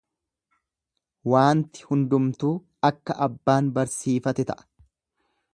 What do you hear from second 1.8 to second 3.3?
hundumtuu akka